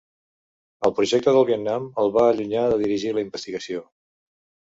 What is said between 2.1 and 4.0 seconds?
va allunyar de dirigir la investigació.